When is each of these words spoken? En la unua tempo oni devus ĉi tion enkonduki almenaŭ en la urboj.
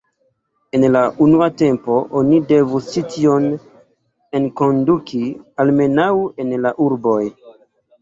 En 0.77 0.85
la 0.95 1.03
unua 1.25 1.49
tempo 1.59 1.97
oni 2.21 2.39
devus 2.53 2.89
ĉi 2.95 3.05
tion 3.13 3.47
enkonduki 4.43 5.23
almenaŭ 5.67 6.11
en 6.43 6.61
la 6.67 6.77
urboj. 6.91 7.25